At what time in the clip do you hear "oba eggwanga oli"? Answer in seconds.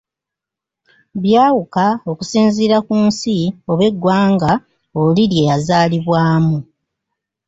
3.71-5.23